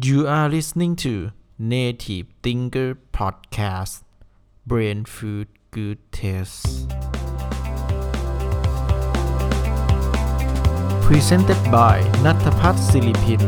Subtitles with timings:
[0.00, 4.04] You are listening to Native Thinker Podcast
[4.64, 6.86] Brain Food Good Taste
[11.06, 13.42] Presented by นัทพัฒน์ศิริพิน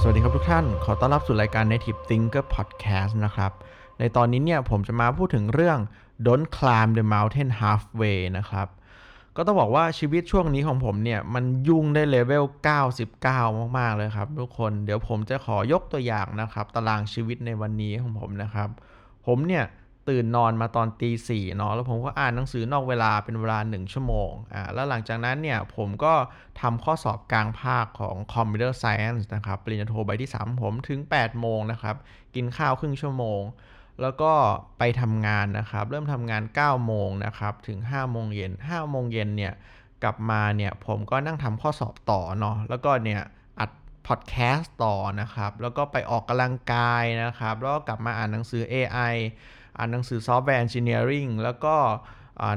[0.00, 3.52] สวัสดีครับทุกท่าน ขอต้อนรับสู่รายการ Native Thinker Podcast นะครับ
[3.98, 5.78] ในตอนนี้เนี่ยผมจะมาพูดถึงเรื่อง
[6.26, 8.66] Don't climb the mountain halfway นะครับ
[9.36, 12.44] ก็ต้องบอกว่าชีวิตช่วงนี้ของผมเนี่ย มันยุ่งได้เลเวล
[13.12, 18.68] 99 มาก ๆ เลยครับ ทุกคนเดี๋ยวผมจะขอยกตัวอย่างนะครับ ตารางชีวิตในวันนี้ของผมนะครับ
[19.26, 19.64] ผมเนี่ย
[20.10, 26.12] ตื่นนอนมาตอนตีสี่เนาะแล้วผมก็อ่านหนังสือนอกเวลาเป็นเวลา 1 ชั่วโมงอ่าแล้วหลังจากนั้นเนี่ยผมก็
[26.60, 31.96] ทำข้อสอบกลางภาคของ Computer Science นะครับปริญญาโทใบที่ 3 ผมถึง 8 โมงนะครับ
[32.34, 33.40] กินข้าวครึ่งชั่วโมง
[34.00, 34.32] แล้วก็
[34.78, 39.52] ไปทำงานนะครับ เริ่มทำงาน 9 โมงนะครับถึง 5 โมงเย็น 5 โมงเย็นเนี่ย
[40.02, 43.22] กลับมาเนี่ยผมก็นั่งทำข้อสอบต่อเนาะแล้วก็เนี่ย
[43.58, 43.70] อัด
[44.06, 49.14] พอดแคสต์ต่อนะครับ แล้วก็ไปออกกำลังกายนะครับ แล้วก็กลับมาอ่านหนังสือ AI
[49.78, 51.76] อ่านหนังสือซอฟต์แวร์ Engineering แล้วก็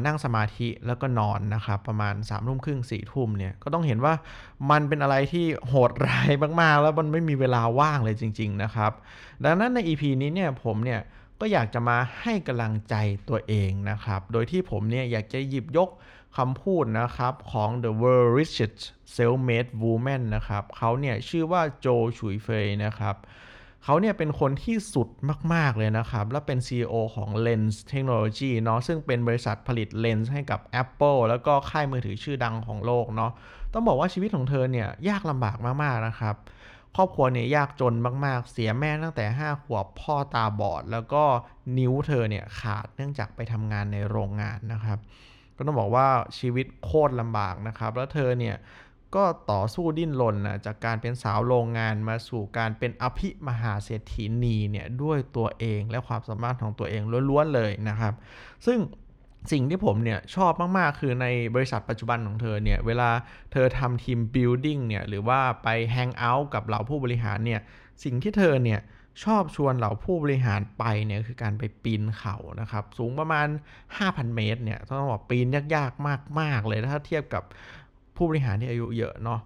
[0.05, 4.13] นั่งสมาธิแล้วก็นอนนะครับ ประมาณสามทุ่มครึ่งสี่ทุ่มเนี่ยก็ต้องเห็นว่า
[4.71, 8.91] มันเป็นอะไรที่โหดร้ายมาก ๆ แล้วมันไม่มีเวลาว่างเลยจริง ๆ นะครับ
[9.43, 11.01] ดังนั้นใน EP นี้เนี่ยผมเนี่ย
[11.39, 12.95] ก็อยากจะมาให้กำลังใจ
[13.29, 15.89] ตัวเองนะครับ โดยที่ผมเนี่ยอยากจะหยิบยก
[16.37, 18.79] คำพูดนะครับของ The World Richest
[19.15, 23.15] Self-Made Woman นะครับเขาเนี่ยชื่อว่าโจชุยเฟยนะครับ
[23.83, 25.07] เขาเนี่ยเป็นคนที่สุด
[25.53, 33.31] มาก ๆ เลยนะครับ และเป็น CEO ของ Lens Technology เนาะซึ่งเป็นบริษัทผลิตเลนส์ให้กับ Apple แล้วก็ค่ายมือถือชื่อดังของโลกเนาะ
[33.73, 36.35] ต้องบอกว่าชีวิตของเธอเนี่ยยากลำบากมาก ๆ นะครับ
[36.95, 41.23] ครอบครัวเนี่ยยากจนมาก ๆ เสียแม่ตั้งแต่ 5 ขวบพ่อตาบอด แล้วก็
[41.77, 44.99] นิ้วเธอเนี่ยขาดเนื่องจากไปทำงานในโรงงานนะครับ
[45.57, 46.07] ก็ต้องบอกว่า
[46.39, 48.55] ชีวิตโคตรลำบากนะครับ แล้วเธอเนี่ย
[49.15, 58.13] ก็ต่อสู้ดิ้นรนนะจากการเป็นสาวโรงงานมาสู่การเป็นอภิมหาเศรษฐีนีเนี่ยด้วยตัวเองและความสามารถของตัวเองล้วนๆเลยนะครับ
[58.65, 58.79] ซึ่ง
[59.51, 63.09] สิ่งที่ผมเนี่ยชอบมาก ๆ คือในบริษัทปัจจุบันของเธอเนี่ย เวลา
[63.51, 67.61] เธอทำทีม building เนี่ย หรือว่าไปแฮงเอาท์กับเหล่าผู้บริหารเนี่ย
[68.03, 68.79] สิ่งที่เธอเนี่ย
[69.23, 73.47] ชอบชวนเหล่าผู้บริหารไปเนี่ยคือการไปปีนเขานะครับ สูงประมาณ
[73.91, 77.43] 5,000 เมตรเนี่ยต้องบอกปีนยากๆมาก ๆ เลยถ้าเทียบกับ
[78.15, 79.41] ผู้บริหารที่อายุเยอะเนาะ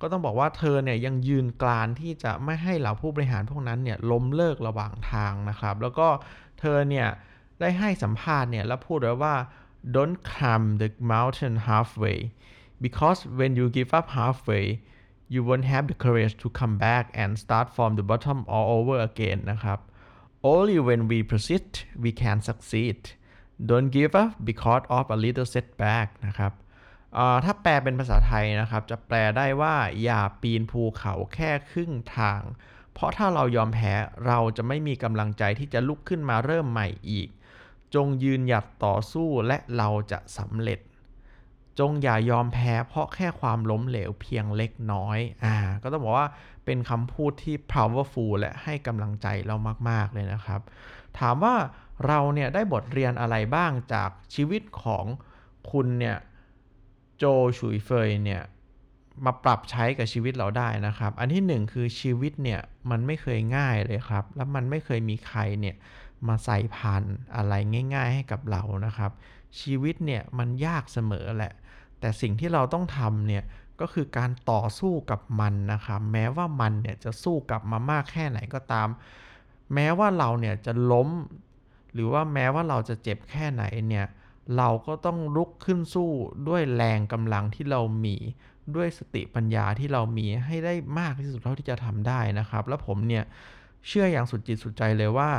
[0.00, 6.08] ก็ต้องบอกว่าเธอเนี่ยยังยืนกรานที่จะไม่ให้เหล่าผู้บริหารพวกนั้นเนี่ยล้มเลิกระหว่างทางนะครับ แล้วก็
[6.60, 7.08] เธอเนี่ย
[7.60, 9.36] ได้ให้สัมภาษณ์เนี่ยแล้วพูดไว้ว่า
[9.94, 12.18] don't climb the mountain halfway
[12.84, 14.66] because when you give up halfway
[15.32, 18.96] you won't have the courage to come back and start from the bottom all over
[19.08, 19.78] again นะครับ
[20.52, 21.72] only when we persist
[22.02, 22.98] we can succeed
[23.70, 26.52] don't give up because of a little setback นะครับ
[27.44, 32.40] ถ้าแปลเป็นภาษาไทยนะครับ จะแปลได้ว่าอย่าปีนภูเขาแค่ครึ่งทาง
[32.94, 33.92] เพราะถ้าเรายอมแพ้
[34.26, 37.28] เราจะไม่มีกำลังใจที่จะลุกขึ้นมาเริ่มใหม่อีก
[37.94, 40.80] จงยืนหยัดต่อสู้และเราจะสำเร็จ
[41.78, 46.28] จงอย่ายอมแพ้เพราะแค่ความล้มเหลวเพียงเล็กน้อย อ่า ก็ต้องบอกว่า
[46.64, 49.56] เป็นคำพูดที่ powerful และให้กำลังใจเรา
[49.88, 50.60] มาก ๆ เลยนะครับ
[51.18, 51.54] ถามว่า
[52.06, 55.04] เราเนี่ยได้บทเรียนอะไรบ้างจากชีวิตของ
[55.70, 56.16] คุณเนี่ย
[57.18, 57.24] โจ
[57.58, 58.42] ชุยเฟยเนี่ย
[59.24, 65.76] มาปรับใช้กับชีวิตเราได้นะครับ อันที่หนึ่งคือชีวิตเนี่ยมันไม่เคยง่ายเลยครับ แล้วมันไม่เคยมีใครเนี่ย
[66.28, 67.02] มาใส่พัน
[67.36, 67.54] อะไร
[67.94, 69.10] ง่าย ๆ ให้กับเรานะครับ
[69.60, 71.52] ชีวิตเนี่ยมันยากเสมอแหละ
[72.00, 73.44] แต่สิ่งที่เราต้องทำเนี่ย
[73.80, 78.88] ก็คือการต่อสู้กับมันนะครับแม้ว่ามันเนี่ยจะสู้กลับมามากแค่ไหนก็ตาม
[79.74, 81.08] แม้ว่าเราเนี่ยจะล้ม
[81.92, 84.06] หรือว่าแม้ว่าเราจะเจ็บแค่ไหนเนี่ย
[84.56, 86.10] เราก็ต้องลุกขึ้นสู้
[86.48, 88.16] ด้วยแรงกำลังที่เรามี
[88.76, 93.24] ด้วยสติปัญญาที่เรามีให้ได้มากที่สุดเท่าที่จะทำได้นะครับ แล้วผมเนี่ย
[93.86, 95.30] เชื่ออย่างสุดจิตสุดใจเลยว่า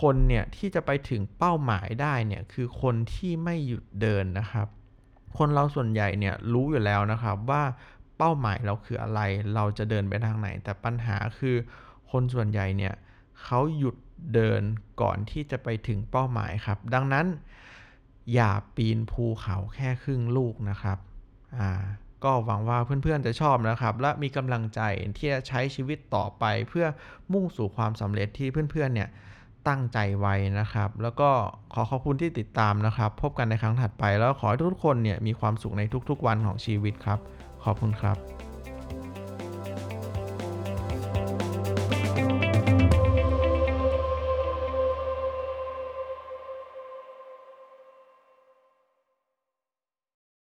[0.00, 4.68] คนเนี่ยที่จะไปถึงเป้าหมายได้เนี่ยคือคนที่ไม่หยุดเดินนะครับ
[5.38, 7.62] คนเราส่วนใหญ่เนี่ยรู้อยู่แล้วนะครับว่า
[8.18, 9.20] เป้าหมายเราคืออะไร
[9.54, 11.56] เราจะเดินไปทางไหน แต่ปัญหาคือ
[12.10, 12.94] คนส่วนใหญ่เนี่ย
[13.42, 13.96] เขาหยุด
[14.34, 14.62] เดิน
[15.02, 17.26] ก่อนที่จะไปถึงเป้าหมายครับ ดังนั้น
[18.34, 20.98] อย่าปีนภูเขาแค่ครึ่งลูกนะครับ
[21.58, 21.70] อ่า
[22.24, 24.80] ก็หวังว่าเพื่อนๆจะชอบนะครับ และมีกำลังใจ
[25.16, 26.86] ที่จะใช้ชีวิตต่อไปเพื่อ
[27.32, 29.08] มุ่งสู่ความสำเร็จที่เพื่อนๆเนี่ย
[29.68, 31.28] ตั้งใจไว้นะครับ แล้วก็
[31.74, 37.18] ขอขอบคุณที่ติดตามนะครับ พบกันในครั้งถัดไปแล้วขอให้ทุกคนเนี่ยมีความสุขในทุกๆวันของชีวิตครับ
[37.64, 38.45] ขอบคุณครับ